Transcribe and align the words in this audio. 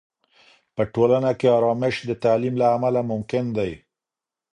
په 0.75 0.83
ټولنه 0.93 1.31
کې 1.39 1.47
آرامش 1.57 1.95
د 2.05 2.11
تعلیم 2.23 2.55
له 2.61 2.67
امله 2.75 3.01
ممکن 3.11 3.45
دی. 3.57 3.71